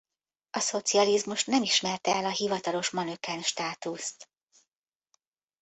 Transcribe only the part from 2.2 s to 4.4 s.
a hivatalos manöken státuszt.